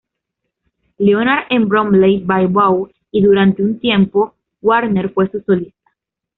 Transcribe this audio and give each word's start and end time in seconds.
Leonard, 0.97 1.43
en 1.51 1.69
Bromley-by-Bow 1.69 2.89
y, 3.11 3.21
durante 3.21 3.61
un 3.61 3.79
tiempo, 3.79 4.33
Warner 4.59 5.13
fue 5.13 5.29
su 5.29 5.41
solista. 5.41 5.91